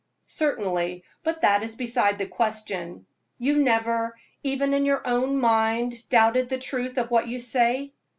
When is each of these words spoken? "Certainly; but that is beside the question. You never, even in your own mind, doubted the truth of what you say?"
"Certainly; 0.25 1.03
but 1.23 1.43
that 1.43 1.61
is 1.61 1.75
beside 1.75 2.17
the 2.17 2.25
question. 2.25 3.05
You 3.37 3.63
never, 3.63 4.15
even 4.41 4.73
in 4.73 4.83
your 4.83 5.07
own 5.07 5.39
mind, 5.39 6.09
doubted 6.09 6.49
the 6.49 6.57
truth 6.57 6.97
of 6.97 7.11
what 7.11 7.27
you 7.27 7.37
say?" 7.37 7.93